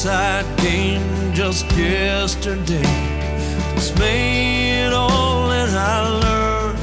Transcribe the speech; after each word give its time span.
inside 0.00 0.58
game 0.60 1.34
just 1.34 1.70
yesterday. 1.76 2.80
Dismayed 3.74 4.94
all 4.94 5.50
that 5.50 5.68
I 5.68 6.08
learned. 6.22 6.78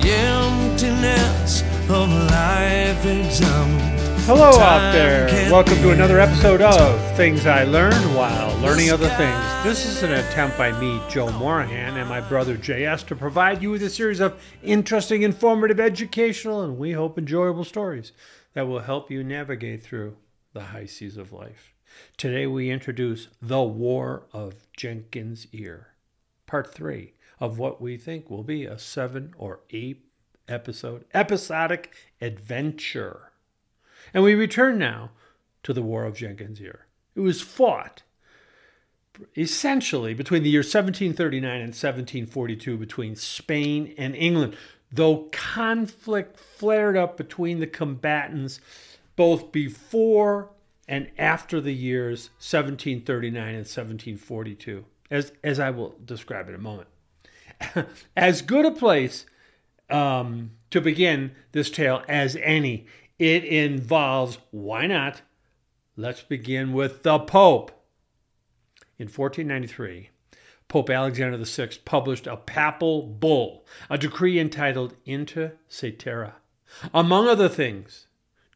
The 0.00 0.08
emptiness 0.08 1.62
of 1.90 2.10
life 2.30 3.04
examined. 3.04 4.00
Hello 4.20 4.50
out 4.60 4.92
there. 4.92 5.26
Welcome 5.50 5.78
to 5.78 5.90
another 5.90 6.20
episode 6.20 6.62
of 6.62 7.16
Things 7.16 7.44
I 7.44 7.64
Learned 7.64 8.14
While 8.14 8.56
Learning 8.58 8.90
Other 8.90 9.08
Things. 9.08 9.64
This 9.64 9.84
is 9.84 10.04
an 10.04 10.12
attempt 10.12 10.56
by 10.56 10.70
me, 10.78 11.02
Joe 11.08 11.32
Morahan, 11.32 11.96
and 11.96 12.08
my 12.08 12.20
brother 12.20 12.56
JS 12.56 13.04
to 13.08 13.16
provide 13.16 13.62
you 13.62 13.70
with 13.70 13.82
a 13.82 13.90
series 13.90 14.20
of 14.20 14.40
interesting, 14.62 15.22
informative, 15.22 15.80
educational, 15.80 16.62
and 16.62 16.78
we 16.78 16.92
hope 16.92 17.18
enjoyable 17.18 17.64
stories 17.64 18.12
that 18.54 18.68
will 18.68 18.78
help 18.78 19.10
you 19.10 19.24
navigate 19.24 19.82
through 19.82 20.14
the 20.52 20.64
high 20.64 20.86
seas 20.86 21.16
of 21.16 21.32
life. 21.32 21.74
Today 22.16 22.46
we 22.46 22.70
introduce 22.70 23.28
The 23.40 23.62
War 23.62 24.24
of 24.32 24.70
Jenkins' 24.76 25.46
Ear, 25.52 25.94
part 26.46 26.72
three 26.72 27.14
of 27.40 27.58
what 27.58 27.80
we 27.80 27.96
think 27.96 28.28
will 28.28 28.42
be 28.42 28.64
a 28.64 28.78
seven 28.78 29.34
or 29.38 29.60
eight 29.70 30.04
episode 30.48 31.04
episodic 31.12 31.94
adventure. 32.20 33.32
And 34.12 34.24
we 34.24 34.34
return 34.34 34.78
now 34.78 35.10
to 35.62 35.72
the 35.72 35.82
War 35.82 36.04
of 36.04 36.16
Jenkins' 36.16 36.60
Ear. 36.60 36.86
It 37.14 37.20
was 37.20 37.40
fought 37.40 38.02
essentially 39.36 40.14
between 40.14 40.42
the 40.42 40.50
year 40.50 40.60
1739 40.60 41.50
and 41.50 41.68
1742 41.68 42.76
between 42.76 43.16
Spain 43.16 43.92
and 43.98 44.14
England, 44.14 44.56
though 44.92 45.28
conflict 45.32 46.38
flared 46.38 46.96
up 46.96 47.16
between 47.16 47.60
the 47.60 47.66
combatants 47.66 48.60
both 49.18 49.50
before 49.50 50.48
and 50.86 51.10
after 51.18 51.60
the 51.60 51.74
years 51.74 52.30
1739 52.38 53.48
and 53.48 53.56
1742, 53.56 54.84
as, 55.10 55.32
as 55.42 55.58
I 55.58 55.70
will 55.70 55.96
describe 56.04 56.48
in 56.48 56.54
a 56.54 56.58
moment. 56.58 56.86
as 58.16 58.42
good 58.42 58.64
a 58.64 58.70
place 58.70 59.26
um, 59.90 60.52
to 60.70 60.80
begin 60.80 61.32
this 61.50 61.68
tale 61.68 62.04
as 62.08 62.36
any. 62.36 62.86
It 63.18 63.42
involves, 63.42 64.38
why 64.52 64.86
not? 64.86 65.22
Let's 65.96 66.22
begin 66.22 66.72
with 66.72 67.02
the 67.02 67.18
Pope. 67.18 67.72
In 69.00 69.06
1493, 69.08 70.10
Pope 70.68 70.90
Alexander 70.90 71.44
VI 71.44 71.70
published 71.84 72.28
a 72.28 72.36
papal 72.36 73.02
bull, 73.02 73.66
a 73.90 73.98
decree 73.98 74.38
entitled 74.38 74.94
Inter 75.04 75.54
Cetera, 75.66 76.36
among 76.94 77.26
other 77.26 77.48
things, 77.48 78.07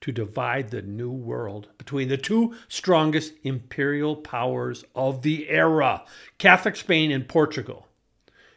to 0.03 0.13
divide 0.13 0.71
the 0.71 0.83
New 0.83 1.11
World 1.11 1.69
between 1.79 2.09
the 2.09 2.17
two 2.17 2.55
strongest 2.69 3.33
imperial 3.43 4.17
powers 4.17 4.85
of 4.95 5.23
the 5.23 5.49
era 5.49 6.05
Catholic 6.39 6.77
Spain 6.77 7.11
and 7.11 7.27
Portugal. 7.27 7.89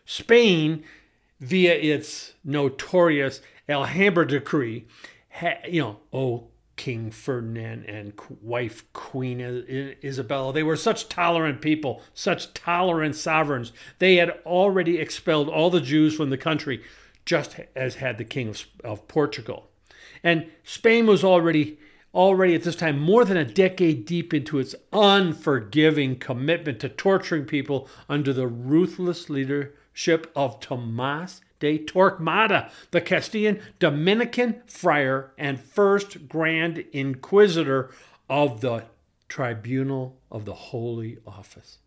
Spain, 0.06 0.84
via 1.40 1.74
its 1.74 2.34
notorious 2.44 3.42
Alhambra 3.70 4.28
decree, 4.28 4.86
you 5.68 5.82
know, 5.82 6.00
oh, 6.14 6.48
King 6.76 7.10
Ferdinand 7.10 7.86
and 7.86 8.14
wife 8.42 8.92
Queen 8.92 9.40
Isabella, 10.04 10.52
they 10.52 10.64
were 10.64 10.76
such 10.76 11.08
tolerant 11.08 11.62
people, 11.62 12.02
such 12.14 12.54
tolerant 12.54 13.16
sovereigns. 13.16 13.72
They 14.00 14.18
had 14.18 14.32
already 14.46 14.98
expelled 14.98 15.48
all 15.48 15.70
the 15.70 15.80
Jews 15.80 16.16
from 16.16 16.32
the 16.32 16.38
country, 16.38 16.84
just 17.24 17.56
as 17.76 17.96
had 17.96 18.18
the 18.18 18.26
King 18.26 18.50
of, 18.50 18.66
of 18.84 19.08
Portugal. 19.08 19.70
And 20.26 20.48
Spain 20.64 21.06
was 21.06 21.24
already 21.24 21.78
already 22.14 22.56
at 22.56 22.64
this 22.64 22.76
time 22.78 22.98
more 22.98 23.26
than 23.26 23.38
a 23.38 23.46
decade 23.46 24.06
deep 24.06 24.34
into 24.34 24.58
its 24.58 24.74
unforgiving 24.92 26.16
commitment 26.16 26.80
to 26.80 26.90
torturing 26.90 27.46
people 27.46 27.88
under 28.10 28.34
the 28.34 28.48
ruthless 28.48 29.30
leadership 29.30 30.32
of 30.36 30.60
Tomas 30.62 31.42
de 31.60 31.78
Torquemada, 31.78 32.72
the 32.92 33.02
Castilian 33.02 33.62
Dominican 33.80 34.64
friar 34.66 35.32
and 35.38 35.60
first 35.60 36.28
Grand 36.28 36.86
Inquisitor 36.92 37.92
of 38.30 38.62
the 38.62 38.86
Tribunal 39.28 40.18
of 40.32 40.46
the 40.46 40.54
Holy 40.54 41.18
Office. 41.28 41.80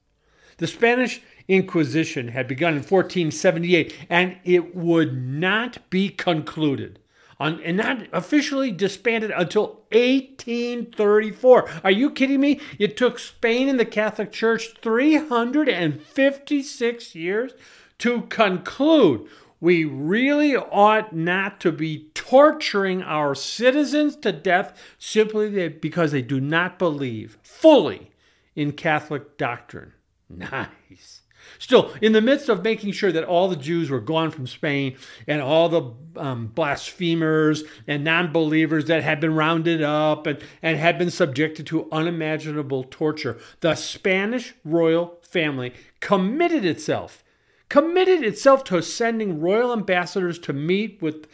The 0.58 0.66
Spanish 0.66 1.22
Inquisition 1.48 2.28
had 2.28 2.46
begun 2.46 2.74
in 2.74 2.80
1478 2.80 3.96
and 4.10 4.36
it 4.44 4.76
would 4.76 5.16
not 5.16 5.90
be 5.90 6.10
concluded 6.10 6.98
on, 7.40 7.60
and 7.62 7.76
not 7.76 8.08
officially 8.12 8.72
disbanded 8.72 9.30
until 9.30 9.84
1834. 9.92 11.70
Are 11.84 11.90
you 11.90 12.10
kidding 12.10 12.40
me? 12.40 12.58
It 12.78 12.96
took 12.96 13.18
Spain 13.18 13.68
and 13.68 13.78
the 13.78 13.84
Catholic 13.84 14.32
Church 14.32 14.70
356 14.80 17.14
years 17.14 17.52
to 17.98 18.22
conclude 18.22 19.28
we 19.60 19.84
really 19.84 20.56
ought 20.56 21.14
not 21.14 21.60
to 21.60 21.70
be 21.72 22.08
torturing 22.14 23.02
our 23.02 23.34
citizens 23.34 24.16
to 24.16 24.32
death 24.32 24.72
simply 24.98 25.68
because 25.68 26.12
they 26.12 26.22
do 26.22 26.40
not 26.40 26.78
believe 26.78 27.36
fully 27.42 28.10
in 28.54 28.72
Catholic 28.72 29.36
doctrine. 29.36 29.92
Nice. 30.30 31.22
Still, 31.58 31.92
in 32.00 32.12
the 32.12 32.20
midst 32.20 32.48
of 32.48 32.62
making 32.62 32.92
sure 32.92 33.12
that 33.12 33.24
all 33.24 33.48
the 33.48 33.56
Jews 33.56 33.90
were 33.90 34.00
gone 34.00 34.30
from 34.30 34.46
Spain 34.46 34.96
and 35.26 35.40
all 35.40 35.68
the 35.68 35.92
um, 36.20 36.48
blasphemers 36.48 37.64
and 37.86 38.04
non 38.04 38.32
believers 38.32 38.86
that 38.86 39.02
had 39.02 39.20
been 39.20 39.34
rounded 39.34 39.82
up 39.82 40.26
and, 40.26 40.38
and 40.62 40.78
had 40.78 40.98
been 40.98 41.10
subjected 41.10 41.66
to 41.68 41.90
unimaginable 41.92 42.84
torture, 42.84 43.38
the 43.60 43.74
Spanish 43.74 44.54
royal 44.64 45.18
family 45.22 45.72
committed 46.00 46.64
itself 46.64 47.24
committed 47.68 48.22
itself 48.22 48.64
to 48.64 48.82
sending 48.82 49.40
royal 49.40 49.72
ambassadors 49.72 50.38
to 50.38 50.52
meet 50.52 51.00
with 51.02 51.26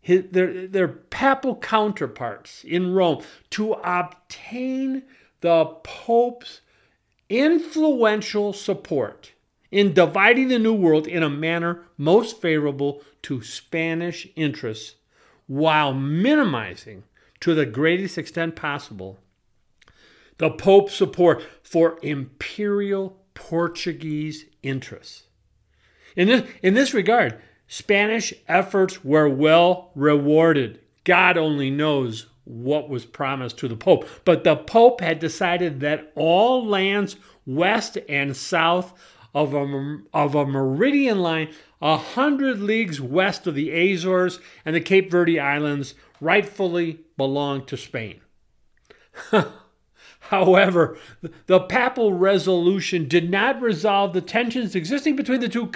his, 0.00 0.24
their, 0.30 0.66
their 0.66 0.88
papal 0.88 1.56
counterparts 1.56 2.62
in 2.64 2.92
Rome 2.92 3.22
to 3.50 3.72
obtain 3.72 5.02
the 5.40 5.64
Pope's 5.82 6.60
influential 7.30 8.52
support 8.52 9.32
in 9.74 9.92
dividing 9.92 10.46
the 10.46 10.58
New 10.60 10.72
World 10.72 11.08
in 11.08 11.24
a 11.24 11.28
manner 11.28 11.82
most 11.98 12.40
favorable 12.40 13.02
to 13.22 13.42
Spanish 13.42 14.28
interests 14.36 14.94
while 15.48 15.92
minimizing 15.92 17.02
to 17.40 17.56
the 17.56 17.66
greatest 17.66 18.16
extent 18.16 18.54
possible 18.54 19.18
the 20.38 20.50
Pope's 20.50 20.94
support 20.94 21.42
for 21.64 21.98
imperial 22.02 23.18
Portuguese 23.34 24.44
interests. 24.62 25.24
In 26.14 26.28
this, 26.28 26.48
in 26.62 26.74
this 26.74 26.94
regard, 26.94 27.40
Spanish 27.66 28.32
efforts 28.46 29.04
were 29.04 29.28
well 29.28 29.90
rewarded. 29.96 30.78
God 31.02 31.36
only 31.36 31.70
knows 31.70 32.26
what 32.44 32.88
was 32.88 33.04
promised 33.04 33.58
to 33.58 33.66
the 33.66 33.76
Pope. 33.76 34.08
But 34.24 34.44
the 34.44 34.54
Pope 34.54 35.00
had 35.00 35.18
decided 35.18 35.80
that 35.80 36.12
all 36.14 36.64
lands 36.64 37.16
west 37.44 37.98
and 38.08 38.36
south 38.36 38.92
of 39.34 39.52
a, 39.52 39.98
of 40.12 40.34
a 40.34 40.46
meridian 40.46 41.20
line 41.20 41.48
a 41.82 41.98
hundred 41.98 42.60
leagues 42.60 43.00
west 43.00 43.46
of 43.46 43.54
the 43.54 43.70
Azores 43.70 44.38
and 44.64 44.74
the 44.74 44.80
Cape 44.80 45.10
Verde 45.10 45.38
Islands 45.38 45.94
rightfully 46.20 47.00
belong 47.16 47.66
to 47.66 47.76
Spain. 47.76 48.20
However, 50.30 50.96
the 51.44 51.60
papal 51.60 52.14
resolution 52.14 53.06
did 53.06 53.30
not 53.30 53.60
resolve 53.60 54.14
the 54.14 54.22
tensions 54.22 54.74
existing 54.74 55.16
between 55.16 55.40
the 55.40 55.50
two 55.50 55.70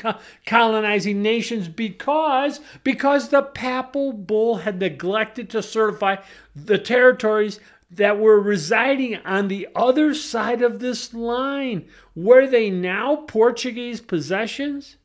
colonizing 0.46 1.20
nations 1.20 1.68
because, 1.68 2.60
because 2.82 3.28
the 3.28 3.42
papal 3.42 4.14
bull 4.14 4.56
had 4.56 4.80
neglected 4.80 5.50
to 5.50 5.62
certify 5.62 6.16
the 6.56 6.78
territories 6.78 7.60
that 7.90 8.18
were 8.18 8.40
residing 8.40 9.16
on 9.24 9.48
the 9.48 9.68
other 9.74 10.14
side 10.14 10.62
of 10.62 10.78
this 10.78 11.14
line. 11.14 11.88
Were 12.14 12.46
they 12.46 12.70
now 12.70 13.16
Portuguese 13.16 14.00
possessions? 14.00 14.96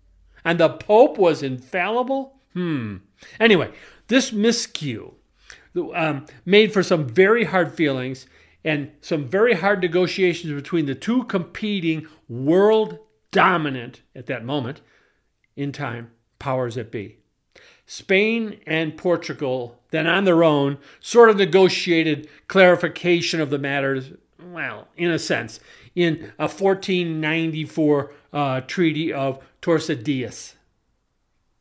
And 0.43 0.59
the 0.59 0.69
Pope 0.69 1.17
was 1.17 1.41
infallible? 1.41 2.35
Hmm. 2.53 2.97
Anyway, 3.39 3.71
this 4.07 4.31
miscue 4.31 5.13
um, 5.93 6.25
made 6.45 6.73
for 6.73 6.83
some 6.83 7.07
very 7.07 7.45
hard 7.45 7.73
feelings 7.73 8.27
and 8.65 8.91
some 9.01 9.27
very 9.27 9.53
hard 9.55 9.81
negotiations 9.81 10.53
between 10.53 10.85
the 10.85 10.95
two 10.95 11.23
competing 11.25 12.07
world 12.27 12.99
dominant 13.31 14.01
at 14.15 14.27
that 14.27 14.45
moment 14.45 14.81
in 15.55 15.71
time 15.71 16.11
powers 16.39 16.75
that 16.75 16.91
be. 16.91 17.17
Spain 17.85 18.59
and 18.65 18.97
Portugal, 18.97 19.82
then 19.93 20.07
on 20.07 20.23
their 20.23 20.43
own, 20.43 20.79
sort 20.99 21.29
of 21.29 21.37
negotiated 21.37 22.27
clarification 22.47 23.39
of 23.39 23.51
the 23.51 23.59
matters, 23.59 24.13
well, 24.43 24.87
in 24.97 25.11
a 25.11 25.19
sense, 25.19 25.59
in 25.93 26.31
a 26.39 26.47
1494 26.47 28.11
uh, 28.33 28.61
Treaty 28.61 29.13
of 29.13 29.37
Tordesillas. 29.61 30.55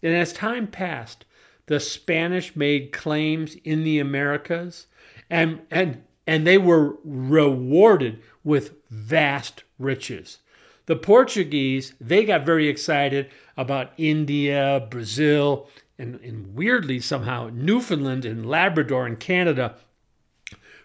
And 0.02 0.16
as 0.16 0.32
time 0.32 0.66
passed, 0.66 1.26
the 1.66 1.78
Spanish 1.78 2.56
made 2.56 2.90
claims 2.90 3.56
in 3.64 3.84
the 3.84 3.98
Americas 3.98 4.86
and, 5.28 5.60
and 5.70 6.02
and 6.26 6.46
they 6.46 6.56
were 6.56 6.96
rewarded 7.04 8.22
with 8.44 8.76
vast 8.88 9.64
riches. 9.76 10.38
The 10.86 10.94
Portuguese, 10.94 11.94
they 12.00 12.24
got 12.24 12.46
very 12.46 12.68
excited 12.68 13.28
about 13.56 13.92
India, 13.96 14.86
Brazil, 14.88 15.68
and, 16.02 16.20
and 16.20 16.54
weirdly 16.54 16.98
somehow 16.98 17.48
Newfoundland 17.52 18.24
and 18.24 18.44
Labrador 18.44 19.06
and 19.06 19.18
Canada, 19.18 19.76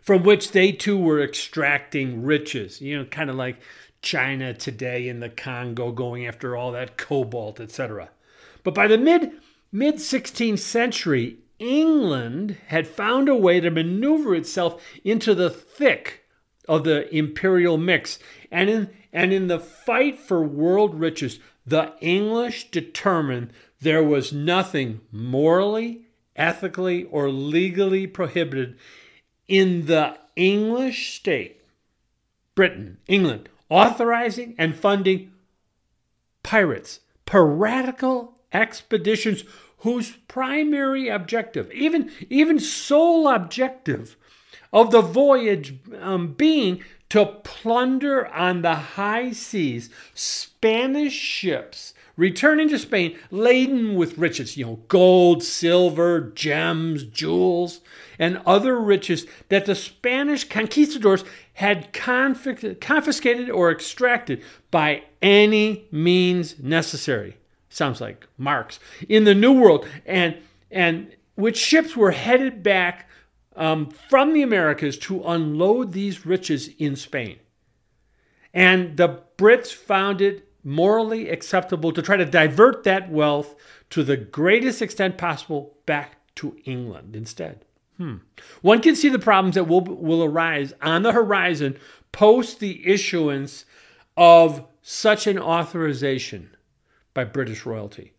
from 0.01 0.23
which 0.23 0.51
they 0.51 0.71
too 0.71 0.97
were 0.97 1.21
extracting 1.21 2.23
riches, 2.23 2.79
you 2.79 2.97
know, 2.97 3.05
kind 3.05 3.29
of 3.29 3.35
like 3.35 3.59
China 4.01 4.53
today 4.53 5.09
in 5.09 5.19
the 5.19 5.29
Congo 5.29 5.91
going 5.91 6.27
after 6.27 6.55
all 6.55 6.71
that 6.71 6.97
cobalt, 6.97 7.59
etc. 7.59 8.09
But 8.63 8.75
by 8.75 8.87
the 8.87 8.97
mid 8.97 9.31
mid 9.71 9.95
16th 9.95 10.59
century, 10.59 11.39
England 11.59 12.57
had 12.67 12.87
found 12.87 13.27
a 13.27 13.35
way 13.35 13.59
to 13.59 13.71
maneuver 13.71 14.35
itself 14.35 14.81
into 15.03 15.33
the 15.33 15.49
thick 15.49 16.25
of 16.67 16.83
the 16.83 17.13
imperial 17.13 17.77
mix. 17.77 18.19
And 18.51 18.69
in, 18.69 18.89
and 19.11 19.33
in 19.33 19.47
the 19.47 19.59
fight 19.59 20.19
for 20.19 20.43
world 20.43 20.99
riches, 20.99 21.39
the 21.65 21.93
English 21.99 22.69
determined 22.69 23.51
there 23.79 24.03
was 24.03 24.33
nothing 24.33 25.01
morally, 25.11 26.01
ethically, 26.35 27.03
or 27.05 27.29
legally 27.29 28.07
prohibited 28.07 28.77
in 29.47 29.85
the 29.85 30.17
English 30.35 31.15
state, 31.15 31.61
Britain, 32.55 32.97
England, 33.07 33.49
authorizing 33.69 34.55
and 34.57 34.75
funding 34.75 35.31
pirates, 36.43 37.01
piratical 37.25 38.39
expeditions 38.53 39.43
whose 39.79 40.17
primary 40.27 41.07
objective, 41.07 41.71
even, 41.71 42.11
even 42.29 42.59
sole 42.59 43.27
objective 43.27 44.15
of 44.73 44.91
the 44.91 45.01
voyage 45.01 45.75
um, 46.01 46.33
being 46.33 46.83
to 47.09 47.25
plunder 47.25 48.27
on 48.27 48.61
the 48.61 48.75
high 48.75 49.31
seas 49.31 49.89
Spanish 50.13 51.13
ships 51.13 51.93
returning 52.17 52.67
to 52.69 52.79
Spain 52.79 53.17
laden 53.31 53.95
with 53.95 54.17
riches, 54.17 54.57
you 54.57 54.65
know, 54.65 54.79
gold, 54.87 55.43
silver, 55.43 56.19
gems, 56.19 57.03
jewels, 57.03 57.79
and 58.19 58.41
other 58.45 58.79
riches 58.79 59.25
that 59.49 59.65
the 59.65 59.75
Spanish 59.75 60.43
conquistadors 60.43 61.23
had 61.53 61.93
confiscated 61.93 63.49
or 63.49 63.71
extracted 63.71 64.43
by 64.71 65.03
any 65.21 65.87
means 65.91 66.59
necessary. 66.59 67.37
Sounds 67.69 68.01
like 68.01 68.27
Marx 68.37 68.79
in 69.07 69.23
the 69.23 69.35
New 69.35 69.53
World, 69.53 69.87
and 70.05 70.37
and 70.71 71.15
which 71.35 71.57
ships 71.57 71.95
were 71.95 72.11
headed 72.11 72.63
back 72.63 73.07
um, 73.55 73.89
from 74.09 74.33
the 74.33 74.41
Americas 74.41 74.97
to 74.97 75.23
unload 75.23 75.91
these 75.91 76.25
riches 76.25 76.69
in 76.79 76.95
Spain. 76.95 77.37
And 78.53 78.97
the 78.97 79.21
Brits 79.37 79.71
found 79.71 80.21
it 80.21 80.46
morally 80.67 81.29
acceptable 81.29 81.93
to 81.93 82.01
try 82.01 82.17
to 82.17 82.25
divert 82.25 82.83
that 82.83 83.09
wealth 83.09 83.55
to 83.89 84.03
the 84.03 84.17
greatest 84.17 84.81
extent 84.81 85.17
possible 85.17 85.77
back 85.85 86.17
to 86.35 86.57
England 86.65 87.15
instead. 87.15 87.63
Hmm. 87.95 88.17
One 88.61 88.81
can 88.81 88.93
see 88.93 89.07
the 89.07 89.17
problems 89.17 89.55
that 89.55 89.63
will, 89.63 89.79
will 89.79 90.25
arise 90.25 90.73
on 90.81 91.03
the 91.03 91.13
horizon 91.13 91.77
post 92.11 92.59
the 92.59 92.85
issuance 92.85 93.63
of 94.17 94.65
such 94.81 95.25
an 95.25 95.39
authorization 95.39 96.49
by 97.13 97.23
British 97.23 97.65
royalty. 97.65 98.11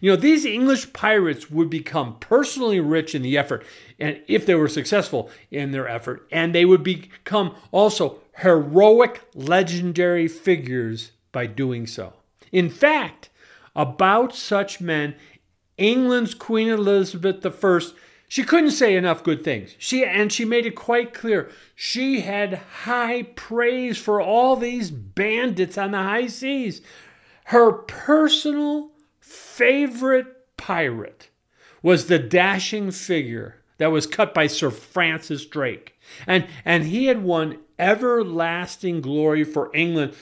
You 0.00 0.10
know, 0.10 0.16
these 0.16 0.44
English 0.44 0.92
pirates 0.92 1.52
would 1.52 1.70
become 1.70 2.18
personally 2.18 2.80
rich 2.80 3.14
in 3.14 3.22
the 3.22 3.38
effort, 3.38 3.64
and 4.00 4.20
if 4.26 4.44
they 4.44 4.56
were 4.56 4.66
successful 4.66 5.30
in 5.52 5.70
their 5.70 5.86
effort, 5.86 6.26
and 6.32 6.52
they 6.52 6.64
would 6.64 6.82
become 6.82 7.54
also 7.70 8.18
heroic, 8.38 9.22
legendary 9.34 10.26
figures 10.26 11.12
by 11.36 11.44
doing 11.44 11.86
so. 11.86 12.14
In 12.50 12.70
fact, 12.70 13.28
about 13.74 14.34
such 14.34 14.80
men, 14.80 15.16
England's 15.76 16.32
Queen 16.32 16.70
Elizabeth 16.70 17.44
I, 17.44 17.80
she 18.26 18.42
couldn't 18.42 18.70
say 18.70 18.96
enough 18.96 19.22
good 19.22 19.44
things. 19.44 19.74
She 19.76 20.02
and 20.02 20.32
she 20.32 20.46
made 20.46 20.64
it 20.64 20.74
quite 20.76 21.12
clear 21.12 21.50
she 21.74 22.20
had 22.20 22.62
high 22.84 23.24
praise 23.34 23.98
for 23.98 24.18
all 24.18 24.56
these 24.56 24.90
bandits 24.90 25.76
on 25.76 25.90
the 25.90 25.98
high 25.98 26.28
seas. 26.28 26.80
Her 27.44 27.70
personal 27.70 28.92
favorite 29.20 30.56
pirate 30.56 31.28
was 31.82 32.06
the 32.06 32.18
dashing 32.18 32.92
figure 32.92 33.56
that 33.76 33.92
was 33.92 34.06
cut 34.06 34.32
by 34.32 34.46
Sir 34.46 34.70
Francis 34.70 35.44
Drake. 35.44 36.00
And, 36.26 36.46
and 36.64 36.84
he 36.84 37.08
had 37.08 37.22
won 37.22 37.58
everlasting 37.78 39.02
glory 39.02 39.44
for 39.44 39.70
England 39.76 40.14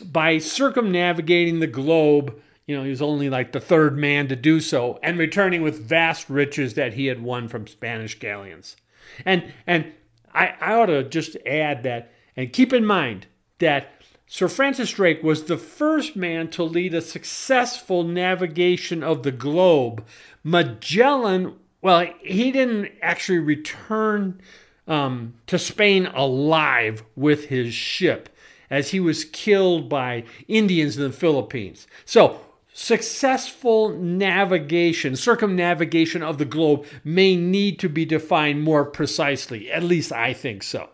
by 0.00 0.38
circumnavigating 0.38 1.60
the 1.60 1.66
globe. 1.66 2.40
You 2.66 2.76
know, 2.76 2.84
he 2.84 2.90
was 2.90 3.02
only 3.02 3.30
like 3.30 3.52
the 3.52 3.60
third 3.60 3.96
man 3.96 4.28
to 4.28 4.36
do 4.36 4.60
so, 4.60 4.98
and 5.02 5.18
returning 5.18 5.62
with 5.62 5.80
vast 5.80 6.28
riches 6.28 6.74
that 6.74 6.94
he 6.94 7.06
had 7.06 7.22
won 7.22 7.48
from 7.48 7.66
Spanish 7.66 8.18
galleons. 8.18 8.76
And 9.24 9.52
and 9.66 9.92
I, 10.34 10.54
I 10.60 10.74
ought 10.74 10.86
to 10.86 11.04
just 11.04 11.36
add 11.46 11.82
that, 11.84 12.12
and 12.36 12.52
keep 12.52 12.72
in 12.72 12.84
mind 12.84 13.26
that 13.58 13.92
Sir 14.26 14.48
Francis 14.48 14.92
Drake 14.92 15.22
was 15.22 15.44
the 15.44 15.56
first 15.56 16.14
man 16.14 16.48
to 16.50 16.62
lead 16.62 16.92
a 16.92 17.00
successful 17.00 18.04
navigation 18.04 19.02
of 19.02 19.22
the 19.22 19.32
globe. 19.32 20.04
Magellan, 20.44 21.54
well, 21.80 22.06
he 22.20 22.52
didn't 22.52 22.92
actually 23.00 23.38
return 23.38 24.40
um, 24.86 25.34
to 25.46 25.58
Spain 25.58 26.06
alive 26.06 27.04
with 27.16 27.46
his 27.46 27.72
ship, 27.72 28.28
as 28.70 28.90
he 28.90 29.00
was 29.00 29.24
killed 29.24 29.88
by 29.88 30.24
Indians 30.46 30.96
in 30.96 31.02
the 31.02 31.12
Philippines. 31.12 31.86
So, 32.04 32.40
successful 32.72 33.90
navigation, 33.90 35.16
circumnavigation 35.16 36.22
of 36.22 36.38
the 36.38 36.44
globe 36.44 36.86
may 37.02 37.36
need 37.36 37.78
to 37.80 37.88
be 37.88 38.04
defined 38.04 38.62
more 38.62 38.84
precisely. 38.84 39.70
At 39.70 39.82
least 39.82 40.12
I 40.12 40.32
think 40.32 40.62
so. 40.62 40.90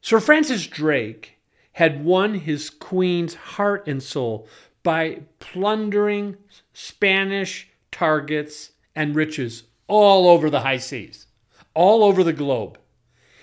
Sir 0.00 0.20
Francis 0.20 0.66
Drake 0.66 1.38
had 1.72 2.04
won 2.04 2.34
his 2.34 2.70
queen's 2.70 3.34
heart 3.34 3.86
and 3.86 4.02
soul 4.02 4.48
by 4.82 5.20
plundering 5.40 6.36
Spanish 6.72 7.68
targets 7.90 8.70
and 8.94 9.16
riches 9.16 9.64
all 9.86 10.28
over 10.28 10.48
the 10.48 10.60
high 10.60 10.78
seas, 10.78 11.26
all 11.74 12.04
over 12.04 12.22
the 12.22 12.32
globe. 12.32 12.78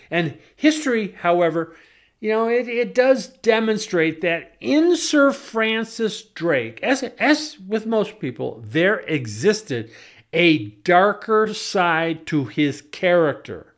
And 0.10 0.38
history, 0.56 1.16
however, 1.20 1.76
you 2.24 2.30
know, 2.30 2.48
it, 2.48 2.70
it 2.70 2.96
does 2.96 3.28
demonstrate 3.28 4.22
that 4.22 4.54
in 4.62 4.96
Sir 4.96 5.34
Francis 5.34 6.22
Drake, 6.22 6.80
as, 6.82 7.04
as 7.20 7.60
with 7.60 7.86
most 7.86 8.18
people, 8.18 8.64
there 8.66 9.00
existed 9.00 9.92
a 10.32 10.68
darker 10.86 11.54
side 11.54 12.26
to 12.28 12.46
his 12.46 12.82
character. 12.82 13.76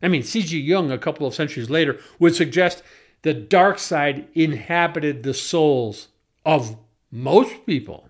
I 0.00 0.06
mean, 0.06 0.22
C.G. 0.22 0.60
Jung, 0.60 0.92
a 0.92 0.96
couple 0.96 1.26
of 1.26 1.34
centuries 1.34 1.70
later, 1.70 1.98
would 2.20 2.36
suggest 2.36 2.84
the 3.22 3.34
dark 3.34 3.80
side 3.80 4.28
inhabited 4.32 5.24
the 5.24 5.34
souls 5.34 6.06
of 6.46 6.76
most 7.10 7.66
people. 7.66 8.08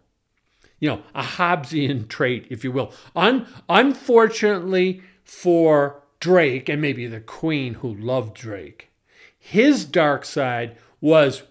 You 0.81 0.91
know, 0.91 1.03
a 1.15 1.23
Hobbesian 1.23 2.09
trait, 2.09 2.47
if 2.51 2.63
you 2.63 2.73
will. 2.73 2.93
Un- 3.17 3.47
unfortunately 3.71 5.01
for 5.25 6.03
Drake, 6.21 6.69
and 6.69 6.83
maybe 6.83 7.07
the 7.07 7.21
queen 7.21 7.73
who 7.75 7.95
loved 7.95 8.35
Drake, 8.35 8.91
his 9.45 9.85
dark 9.85 10.25
side 10.25 10.77
was 11.01 11.43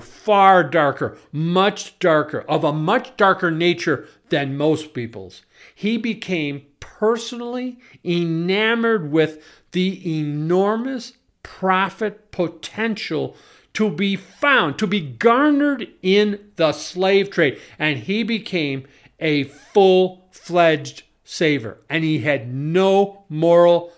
far 0.00 0.62
darker, 0.62 1.18
much 1.32 1.98
darker, 1.98 2.42
of 2.42 2.62
a 2.62 2.72
much 2.72 3.16
darker 3.16 3.50
nature 3.50 4.06
than 4.28 4.56
most 4.56 4.94
people's. 4.94 5.42
He 5.74 5.96
became 5.96 6.62
personally 6.78 7.80
enamored 8.04 9.10
with 9.10 9.42
the 9.72 10.20
enormous 10.20 11.14
profit 11.42 12.30
potential 12.30 13.36
to 13.72 13.90
be 13.90 14.14
found, 14.14 14.78
to 14.78 14.86
be 14.86 15.00
garnered 15.00 15.88
in 16.02 16.38
the 16.54 16.70
slave 16.70 17.30
trade. 17.30 17.60
And 17.80 17.98
he 17.98 18.22
became 18.22 18.86
a 19.18 19.42
full 19.42 20.28
fledged 20.30 21.02
saver. 21.24 21.78
And 21.90 22.04
he 22.04 22.20
had 22.20 22.54
no 22.54 23.24
moral 23.28 23.92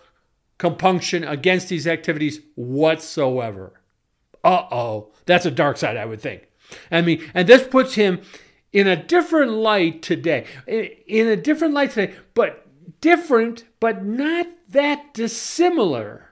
compunction 0.58 1.24
against 1.24 1.68
these 1.68 1.86
activities 1.86 2.40
whatsoever. 2.54 3.80
Uh 4.42 4.64
oh, 4.70 5.12
that's 5.24 5.46
a 5.46 5.50
dark 5.50 5.76
side, 5.76 5.96
I 5.96 6.04
would 6.04 6.20
think. 6.20 6.48
I 6.90 7.02
mean, 7.02 7.28
and 7.34 7.48
this 7.48 7.66
puts 7.66 7.94
him 7.94 8.20
in 8.72 8.86
a 8.86 9.02
different 9.02 9.52
light 9.52 10.02
today. 10.02 10.46
In 10.66 11.26
a 11.26 11.36
different 11.36 11.74
light 11.74 11.90
today, 11.92 12.14
but 12.34 12.66
different, 13.00 13.64
but 13.80 14.04
not 14.04 14.46
that 14.68 15.14
dissimilar 15.14 16.30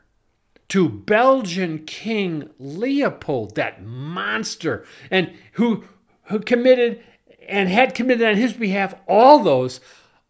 to 0.68 0.88
Belgian 0.88 1.84
King 1.84 2.50
Leopold, 2.58 3.54
that 3.54 3.84
monster, 3.84 4.84
and 5.10 5.32
who, 5.52 5.84
who 6.24 6.40
committed 6.40 7.02
and 7.48 7.68
had 7.68 7.94
committed 7.94 8.26
on 8.26 8.36
his 8.36 8.54
behalf 8.54 8.94
all 9.06 9.38
those 9.38 9.80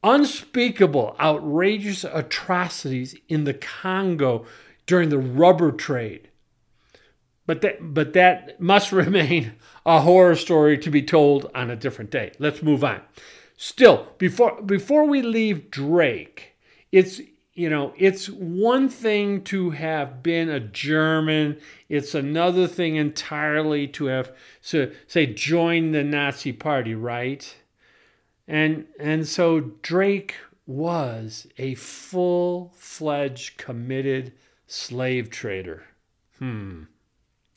unspeakable, 0.04 1.16
outrageous 1.18 2.04
atrocities 2.04 3.16
in 3.28 3.44
the 3.44 3.54
Congo 3.54 4.44
during 4.86 5.08
the 5.08 5.18
rubber 5.18 5.72
trade. 5.72 6.28
But 7.46 7.62
that, 7.62 7.94
but 7.94 8.12
that 8.12 8.60
must 8.60 8.92
remain 9.04 9.54
a 9.84 10.02
horror 10.02 10.36
story 10.36 10.78
to 10.78 10.90
be 10.90 11.02
told 11.02 11.50
on 11.54 11.70
a 11.70 11.76
different 11.76 12.10
day. 12.10 12.32
Let's 12.38 12.62
move 12.62 12.84
on. 12.84 13.00
Still, 13.56 14.08
before 14.18 14.60
before 14.62 15.06
we 15.06 15.22
leave 15.22 15.70
Drake, 15.70 16.56
it's 16.90 17.20
you 17.54 17.70
know, 17.70 17.94
it's 17.96 18.28
one 18.28 18.88
thing 18.88 19.42
to 19.44 19.70
have 19.70 20.24
been 20.24 20.48
a 20.48 20.58
German. 20.58 21.58
It's 21.88 22.16
another 22.16 22.66
thing 22.66 22.96
entirely 22.96 23.86
to 23.88 24.06
have 24.06 24.32
so 24.60 24.90
say 25.06 25.26
joined 25.26 25.94
the 25.94 26.02
Nazi 26.02 26.52
party, 26.52 26.96
right? 26.96 27.54
And 28.46 28.86
and 28.98 29.26
so 29.26 29.60
Drake 29.60 30.34
was 30.66 31.46
a 31.58 31.74
full-fledged 31.74 33.58
committed 33.58 34.32
slave 34.66 35.30
trader. 35.30 35.84
Hmm. 36.38 36.84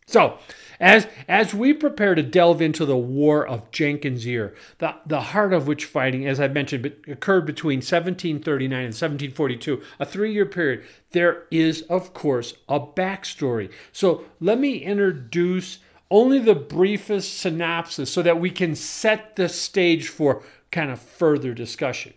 So, 0.10 0.38
as, 0.80 1.06
as 1.28 1.54
we 1.54 1.74
prepare 1.74 2.16
to 2.16 2.24
delve 2.24 2.62
into 2.62 2.86
the 2.86 2.96
War 2.96 3.46
of 3.46 3.70
Jenkins 3.72 4.26
Ear, 4.26 4.56
the, 4.78 4.96
the 5.06 5.20
heart 5.20 5.52
of 5.52 5.68
which 5.68 5.84
fighting, 5.84 6.26
as 6.26 6.40
I 6.40 6.48
mentioned, 6.48 6.86
occurred 7.10 7.46
between 7.46 7.80
1739 7.80 8.72
and 8.72 8.86
1742, 8.86 9.82
a 10.00 10.06
three 10.06 10.32
year 10.32 10.46
period, 10.46 10.86
there 11.12 11.44
is, 11.52 11.82
of 11.84 12.14
course, 12.14 12.54
a 12.70 12.80
backstory. 12.80 13.70
So, 13.92 14.24
let 14.40 14.60
me 14.60 14.78
introduce 14.78 15.80
only 16.10 16.40
the 16.40 16.56
briefest 16.56 17.38
synopsis 17.38 18.10
so 18.10 18.22
that 18.22 18.40
we 18.40 18.50
can 18.50 18.76
set 18.76 19.36
the 19.36 19.50
stage 19.50 20.08
for 20.08 20.42
kind 20.78 20.92
of 20.92 21.02
further 21.02 21.56
discussion. 21.56 22.14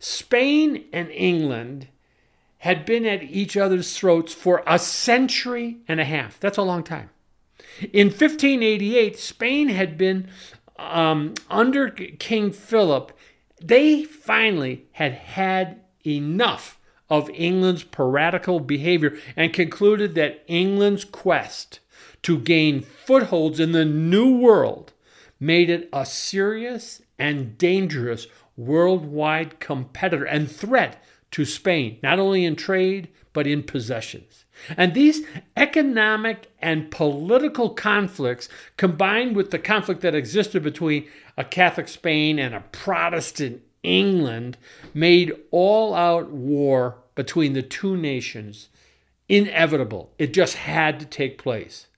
Spain 0.00 0.86
and 0.92 1.08
England 1.12 1.86
had 2.58 2.84
been 2.84 3.06
at 3.06 3.22
each 3.22 3.56
other's 3.56 3.96
throats 3.96 4.34
for 4.34 4.64
a 4.66 4.76
century 4.76 5.76
and 5.86 6.00
a 6.00 6.04
half. 6.04 6.40
That's 6.40 6.58
a 6.58 6.62
long 6.62 6.82
time. 6.82 7.10
In 7.92 8.08
1588, 8.08 9.16
Spain 9.16 9.68
had 9.68 9.96
been 9.96 10.28
um, 10.80 11.34
under 11.48 11.88
King 11.88 12.50
Philip. 12.50 13.16
They 13.62 14.02
finally 14.02 14.86
had 14.92 15.12
had 15.12 15.80
enough 16.04 16.80
of 17.08 17.30
England's 17.30 17.84
piratical 17.84 18.58
behavior 18.58 19.16
and 19.36 19.52
concluded 19.52 20.16
that 20.16 20.42
England's 20.48 21.04
quest 21.04 21.78
to 22.22 22.36
gain 22.36 22.80
footholds 22.80 23.60
in 23.60 23.70
the 23.70 23.84
New 23.84 24.36
World 24.38 24.92
made 25.38 25.70
it 25.70 25.88
a 25.92 26.06
serious 26.06 27.02
and 27.18 27.56
dangerous 27.58 28.26
worldwide 28.56 29.60
competitor 29.60 30.24
and 30.24 30.50
threat 30.50 31.02
to 31.30 31.44
Spain, 31.44 31.98
not 32.02 32.18
only 32.18 32.44
in 32.44 32.56
trade, 32.56 33.08
but 33.32 33.46
in 33.46 33.62
possessions. 33.62 34.44
And 34.76 34.94
these 34.94 35.26
economic 35.56 36.50
and 36.60 36.90
political 36.90 37.70
conflicts, 37.70 38.48
combined 38.78 39.36
with 39.36 39.50
the 39.50 39.58
conflict 39.58 40.00
that 40.00 40.14
existed 40.14 40.62
between 40.62 41.06
a 41.36 41.44
Catholic 41.44 41.88
Spain 41.88 42.38
and 42.38 42.54
a 42.54 42.64
Protestant 42.72 43.62
England, 43.82 44.56
made 44.94 45.34
all 45.50 45.94
out 45.94 46.30
war 46.30 46.96
between 47.14 47.52
the 47.52 47.62
two 47.62 47.96
nations 47.96 48.70
inevitable. 49.28 50.12
It 50.18 50.32
just 50.32 50.54
had 50.54 50.98
to 51.00 51.06
take 51.06 51.36
place. 51.36 51.88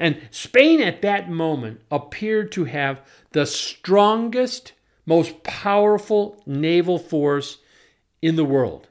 And 0.00 0.22
Spain 0.30 0.80
at 0.80 1.02
that 1.02 1.30
moment 1.30 1.82
appeared 1.90 2.50
to 2.52 2.64
have 2.64 3.02
the 3.32 3.44
strongest, 3.44 4.72
most 5.04 5.42
powerful 5.42 6.42
naval 6.46 6.98
force 6.98 7.58
in 8.22 8.36
the 8.36 8.44
world. 8.44 8.88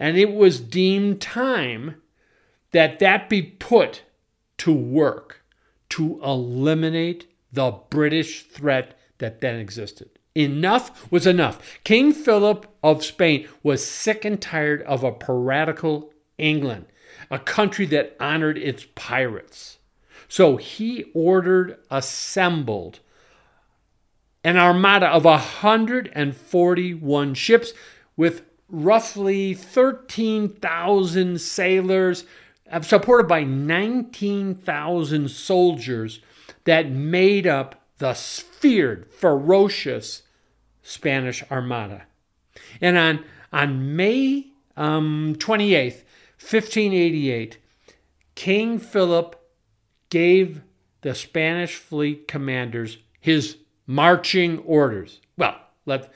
And 0.00 0.18
it 0.18 0.34
was 0.34 0.58
deemed 0.58 1.20
time 1.20 2.02
that 2.72 2.98
that 2.98 3.28
be 3.28 3.40
put 3.40 4.02
to 4.58 4.72
work 4.72 5.44
to 5.90 6.20
eliminate 6.24 7.32
the 7.52 7.70
British 7.88 8.42
threat 8.42 8.98
that 9.18 9.40
then 9.40 9.60
existed. 9.60 10.10
Enough 10.34 11.10
was 11.10 11.24
enough. 11.24 11.78
King 11.84 12.12
Philip 12.12 12.66
of 12.82 13.04
Spain 13.04 13.48
was 13.62 13.86
sick 13.86 14.24
and 14.24 14.42
tired 14.42 14.82
of 14.82 15.04
a 15.04 15.12
piratical 15.12 16.12
England, 16.36 16.86
a 17.30 17.38
country 17.38 17.86
that 17.86 18.16
honored 18.18 18.58
its 18.58 18.86
pirates. 18.96 19.77
So 20.28 20.58
he 20.58 21.06
ordered 21.14 21.78
assembled 21.90 23.00
an 24.44 24.56
armada 24.56 25.08
of 25.08 25.24
141 25.24 27.34
ships 27.34 27.72
with 28.16 28.42
roughly 28.68 29.54
13,000 29.54 31.40
sailors, 31.40 32.24
uh, 32.70 32.82
supported 32.82 33.26
by 33.26 33.42
19,000 33.42 35.30
soldiers 35.30 36.20
that 36.64 36.90
made 36.90 37.46
up 37.46 37.82
the 37.98 38.14
feared, 38.14 39.10
ferocious 39.10 40.22
Spanish 40.82 41.42
Armada. 41.50 42.02
And 42.80 42.96
on, 42.96 43.24
on 43.52 43.96
May 43.96 44.52
um, 44.76 45.34
28th, 45.38 46.04
1588, 46.40 47.58
King 48.34 48.78
Philip 48.78 49.37
gave 50.10 50.62
the 51.02 51.14
Spanish 51.14 51.76
fleet 51.76 52.28
commanders 52.28 52.98
his 53.20 53.56
marching 53.86 54.58
orders. 54.60 55.20
Well, 55.36 55.56
let, 55.86 56.12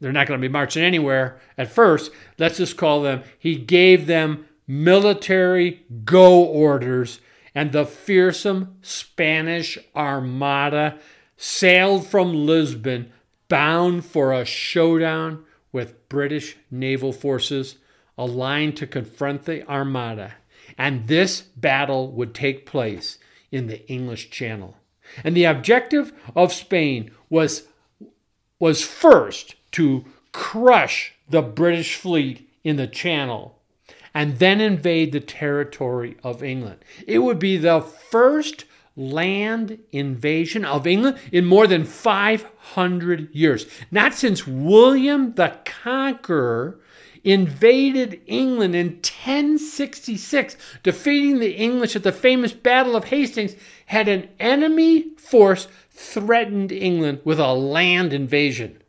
they're 0.00 0.12
not 0.12 0.26
going 0.26 0.40
to 0.40 0.48
be 0.48 0.52
marching 0.52 0.82
anywhere 0.82 1.40
at 1.56 1.70
first. 1.70 2.10
Let's 2.38 2.58
just 2.58 2.76
call 2.76 3.02
them, 3.02 3.22
he 3.38 3.56
gave 3.56 4.06
them 4.06 4.46
military 4.66 5.84
go 6.04 6.44
orders, 6.44 7.20
and 7.54 7.72
the 7.72 7.86
fearsome 7.86 8.76
Spanish 8.82 9.78
armada 9.96 10.98
sailed 11.36 12.06
from 12.06 12.46
Lisbon 12.46 13.12
bound 13.48 14.04
for 14.04 14.32
a 14.32 14.44
showdown 14.44 15.44
with 15.72 16.08
British 16.08 16.56
naval 16.70 17.12
forces 17.12 17.76
aligned 18.16 18.76
to 18.76 18.86
confront 18.86 19.44
the 19.44 19.66
armada. 19.68 20.34
And 20.78 21.08
this 21.08 21.42
battle 21.42 22.10
would 22.12 22.34
take 22.34 22.64
place 22.64 23.18
in 23.50 23.66
the 23.66 23.86
English 23.88 24.30
Channel. 24.30 24.76
And 25.24 25.36
the 25.36 25.44
objective 25.44 26.12
of 26.36 26.52
Spain 26.52 27.10
was, 27.28 27.64
was 28.60 28.84
first 28.84 29.56
to 29.72 30.04
crush 30.32 31.14
the 31.28 31.42
British 31.42 31.96
fleet 31.96 32.48
in 32.62 32.76
the 32.76 32.86
Channel 32.86 33.58
and 34.14 34.38
then 34.38 34.60
invade 34.60 35.12
the 35.12 35.20
territory 35.20 36.16
of 36.22 36.42
England. 36.42 36.84
It 37.06 37.18
would 37.18 37.38
be 37.38 37.56
the 37.56 37.80
first 37.80 38.64
land 38.96 39.78
invasion 39.92 40.64
of 40.64 40.86
England 40.86 41.18
in 41.30 41.44
more 41.44 41.66
than 41.66 41.84
500 41.84 43.34
years. 43.34 43.66
Not 43.90 44.14
since 44.14 44.46
William 44.46 45.34
the 45.34 45.56
Conqueror 45.64 46.80
invaded 47.24 48.20
England 48.26 48.74
in 48.74 48.96
1066, 48.96 50.56
defeating 50.82 51.38
the 51.38 51.52
English 51.52 51.96
at 51.96 52.02
the 52.02 52.12
famous 52.12 52.52
Battle 52.52 52.96
of 52.96 53.04
Hastings, 53.04 53.56
had 53.86 54.08
an 54.08 54.28
enemy 54.38 55.10
force 55.16 55.68
threatened 55.90 56.72
England 56.72 57.20
with 57.24 57.38
a 57.38 57.52
land 57.52 58.12
invasion. 58.12 58.82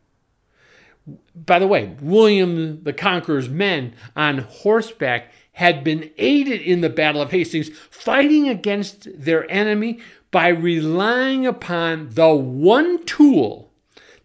By 1.34 1.58
the 1.58 1.66
way, 1.66 1.96
William 2.00 2.82
the 2.84 2.92
Conqueror's 2.92 3.48
men 3.48 3.94
on 4.14 4.38
horseback 4.38 5.32
had 5.52 5.82
been 5.82 6.10
aided 6.18 6.60
in 6.60 6.80
the 6.80 6.88
Battle 6.88 7.20
of 7.20 7.30
Hastings, 7.30 7.70
fighting 7.90 8.48
against 8.48 9.08
their 9.14 9.50
enemy 9.50 9.98
by 10.30 10.48
relying 10.48 11.46
upon 11.46 12.10
the 12.10 12.32
one 12.32 13.04
tool 13.04 13.72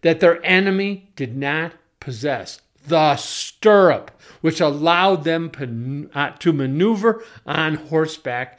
that 0.02 0.20
their 0.20 0.44
enemy 0.44 1.10
did 1.16 1.36
not 1.36 1.72
possess 2.00 2.60
the 2.88 3.16
stirrup, 3.16 4.10
which 4.40 4.60
allowed 4.60 5.24
them 5.24 6.10
uh, 6.14 6.30
to 6.30 6.52
maneuver 6.52 7.24
on 7.44 7.74
horseback 7.74 8.58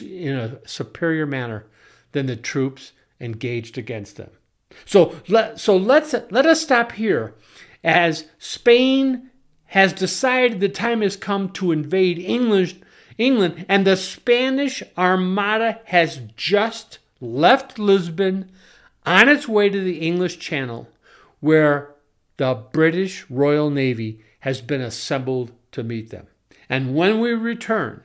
in 0.00 0.34
a 0.34 0.58
superior 0.66 1.26
manner 1.26 1.64
than 2.12 2.26
the 2.26 2.36
troops 2.36 2.92
engaged 3.20 3.78
against 3.78 4.16
them. 4.16 4.30
So, 4.84 5.16
let, 5.28 5.58
so 5.58 5.76
let's, 5.76 6.14
let 6.30 6.46
us 6.46 6.60
stop 6.60 6.92
here 6.92 7.34
as 7.82 8.26
Spain 8.38 9.30
has 9.66 9.92
decided 9.92 10.60
the 10.60 10.68
time 10.68 11.00
has 11.00 11.16
come 11.16 11.50
to 11.50 11.72
invade 11.72 12.18
England, 12.18 12.84
England, 13.18 13.64
and 13.68 13.86
the 13.86 13.96
Spanish 13.96 14.82
Armada 14.96 15.80
has 15.86 16.20
just 16.36 16.98
left 17.20 17.78
Lisbon 17.78 18.50
on 19.04 19.28
its 19.28 19.48
way 19.48 19.68
to 19.68 19.80
the 19.80 19.98
English 19.98 20.38
Channel, 20.38 20.88
where 21.40 21.94
the 22.36 22.54
British 22.72 23.24
Royal 23.30 23.70
Navy 23.70 24.20
has 24.40 24.60
been 24.60 24.80
assembled 24.80 25.52
to 25.72 25.82
meet 25.82 26.10
them. 26.10 26.26
And 26.68 26.94
when 26.94 27.20
we 27.20 27.32
return, 27.32 28.02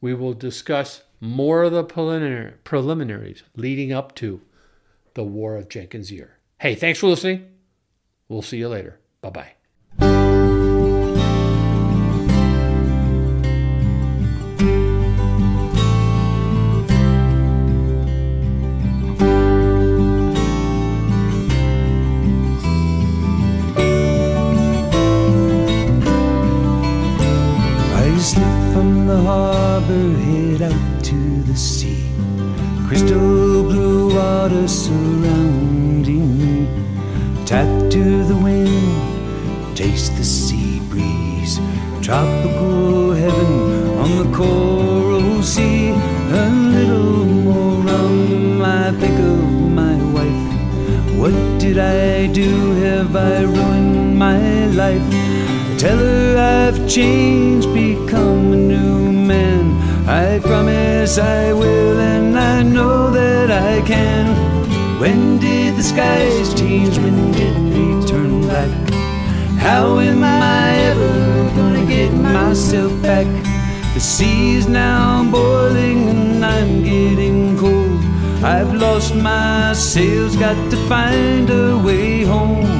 we 0.00 0.14
will 0.14 0.34
discuss 0.34 1.02
more 1.20 1.62
of 1.62 1.72
the 1.72 1.84
preliminaries 1.84 3.42
leading 3.56 3.92
up 3.92 4.14
to 4.16 4.40
the 5.14 5.24
War 5.24 5.56
of 5.56 5.68
Jenkins' 5.68 6.12
Ear. 6.12 6.38
Hey, 6.58 6.74
thanks 6.74 6.98
for 6.98 7.06
listening. 7.06 7.48
We'll 8.28 8.42
see 8.42 8.58
you 8.58 8.68
later. 8.68 8.98
Bye 9.20 9.30
bye. 9.30 9.61
Tell 55.82 55.98
her 55.98 56.38
I've 56.38 56.88
changed, 56.88 57.74
become 57.74 58.52
a 58.52 58.56
new 58.56 59.10
man. 59.10 59.64
I 60.08 60.38
promise 60.38 61.18
I 61.18 61.52
will, 61.52 61.98
and 61.98 62.38
I 62.38 62.62
know 62.62 63.10
that 63.10 63.50
I 63.50 63.84
can. 63.84 64.26
When 65.00 65.38
did 65.40 65.74
the 65.74 65.82
skies 65.82 66.54
change? 66.54 66.98
When 66.98 67.32
did 67.32 67.56
they 67.72 68.06
turn 68.06 68.42
black? 68.42 68.70
How 69.58 69.98
am 69.98 70.22
I 70.22 70.68
ever 70.90 71.50
gonna 71.56 71.84
get 71.84 72.12
myself 72.12 72.92
back? 73.02 73.26
The 73.94 74.00
sea 74.00 74.54
is 74.54 74.68
now 74.68 75.28
boiling 75.32 76.08
and 76.10 76.44
I'm 76.44 76.84
getting 76.84 77.58
cold. 77.58 78.04
I've 78.44 78.72
lost 78.72 79.16
my 79.16 79.72
sails, 79.72 80.36
got 80.36 80.70
to 80.70 80.76
find 80.88 81.50
a 81.50 81.76
way 81.76 82.22
home. 82.22 82.70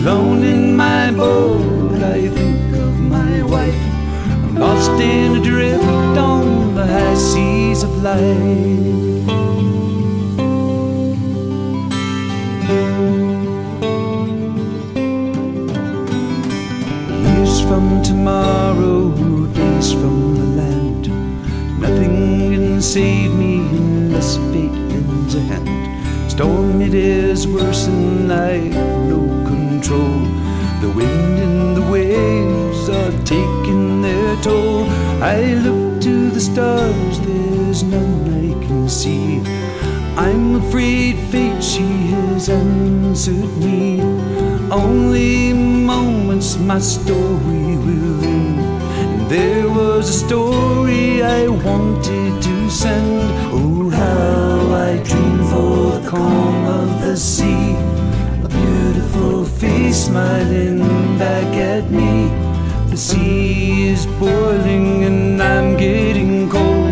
Alone 0.00 0.42
in 0.42 0.74
my 0.74 1.12
boat, 1.12 1.79
I 2.10 2.26
think 2.26 2.74
of 2.74 2.98
my 2.98 3.42
wife. 3.44 3.82
I'm 4.42 4.56
lost 4.56 4.90
in 5.00 5.36
a 5.36 5.42
drift 5.44 5.84
on 6.18 6.74
the 6.74 6.84
high 6.84 7.14
seas 7.14 7.84
of 7.84 8.02
life. 8.02 8.18
Years 17.22 17.60
from 17.68 18.02
tomorrow, 18.02 19.12
days 19.54 19.92
from 19.92 20.34
the 20.34 20.48
land. 20.60 21.04
Nothing 21.80 22.50
can 22.54 22.82
save 22.82 23.32
me 23.34 23.58
unless 23.60 24.36
fate 24.50 24.78
lends 24.90 25.36
a 25.36 25.40
hand. 25.42 25.70
Storm 26.28 26.80
it 26.82 26.92
is 26.94 27.46
worse 27.46 27.86
and 27.86 28.32
I 28.32 28.54
have 28.74 28.98
no 29.08 29.20
control. 29.46 30.26
The 30.80 30.90
wind 30.96 31.19
I 35.22 35.52
look 35.52 36.00
to 36.00 36.30
the 36.30 36.40
stars, 36.40 37.20
there's 37.20 37.82
none 37.82 38.24
I 38.24 38.66
can 38.66 38.88
see. 38.88 39.42
I'm 40.16 40.54
afraid 40.54 41.18
fate, 41.30 41.62
she 41.62 41.86
has 42.08 42.48
answered 42.48 43.54
me. 43.58 44.00
Only 44.70 45.52
moments 45.52 46.56
my 46.56 46.78
story 46.78 47.76
will 47.84 48.24
end. 48.24 48.60
And 48.60 49.30
there 49.30 49.68
was 49.68 50.08
a 50.08 50.26
story 50.26 51.22
I 51.22 51.48
wanted 51.48 52.42
to 52.42 52.70
send. 52.70 53.20
Oh, 53.52 53.90
how 53.90 54.74
I 54.74 55.02
dream 55.02 55.38
for 55.50 55.98
the 55.98 56.08
calm 56.08 56.64
of 56.64 57.02
the 57.02 57.14
sea. 57.14 57.74
A 58.42 58.48
beautiful 58.48 59.44
face 59.44 60.06
smiling 60.06 60.78
back 61.18 61.54
at 61.56 61.90
me. 61.90 62.29
The 62.90 62.96
sea 62.96 63.86
is 63.88 64.04
boiling 64.18 65.04
and 65.04 65.40
I'm 65.40 65.76
getting 65.76 66.50
cold. 66.50 66.90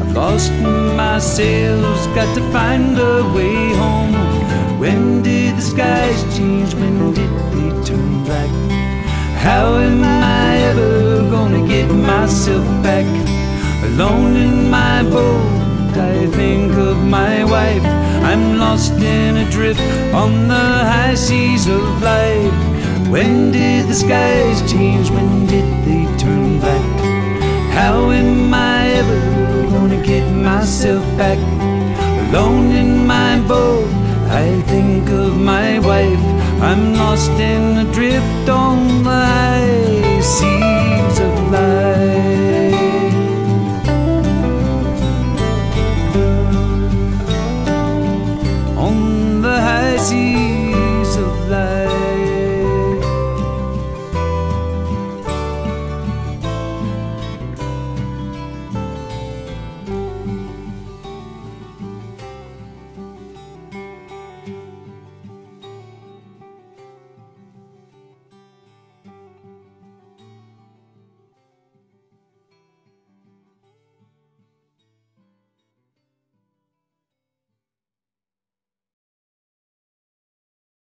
I've 0.00 0.12
lost 0.12 0.50
my 0.96 1.20
sails, 1.20 2.06
got 2.08 2.34
to 2.34 2.42
find 2.50 2.98
a 2.98 3.22
way 3.32 3.72
home. 3.74 4.12
When 4.80 5.22
did 5.22 5.56
the 5.56 5.62
skies 5.62 6.20
change? 6.36 6.74
When 6.74 7.14
did 7.14 7.30
they 7.52 7.84
turn 7.86 8.24
black? 8.24 8.50
How 9.38 9.76
am 9.76 10.02
I 10.02 10.56
ever 10.70 11.30
gonna 11.30 11.64
get 11.64 11.88
myself 11.92 12.66
back? 12.82 13.06
Alone 13.84 14.34
in 14.34 14.68
my 14.68 15.04
boat, 15.04 15.94
I 15.96 16.26
think 16.26 16.72
of 16.72 16.96
my 17.04 17.44
wife. 17.44 17.84
I'm 18.24 18.58
lost 18.58 18.94
in 18.94 19.36
a 19.36 19.48
drift 19.48 19.80
on 20.12 20.48
the 20.48 20.66
high 20.92 21.14
seas 21.14 21.68
of 21.68 22.02
life. 22.02 22.75
When 23.08 23.52
did 23.52 23.86
the 23.86 23.94
skies 23.94 24.60
change? 24.70 25.10
When 25.10 25.46
did 25.46 25.68
they 25.86 26.04
turn 26.18 26.58
black? 26.58 27.00
How 27.72 28.10
am 28.10 28.52
I 28.52 28.88
ever 29.00 29.70
gonna 29.70 30.02
get 30.02 30.28
myself 30.32 31.04
back? 31.16 31.38
Alone 32.28 32.72
in 32.72 33.06
my 33.06 33.38
boat, 33.46 33.88
I 34.28 34.60
think 34.62 35.08
of 35.08 35.36
my 35.36 35.78
wife. 35.78 36.26
I'm 36.60 36.94
lost 36.94 37.30
in 37.30 37.86
a 37.86 37.92
drift 37.92 38.48
on 38.48 39.04
the 39.04 39.10
high 39.10 40.20
sea. 40.20 40.85